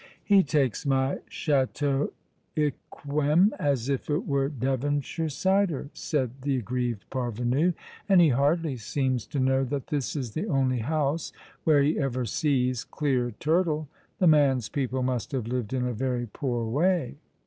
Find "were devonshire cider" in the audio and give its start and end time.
4.25-5.91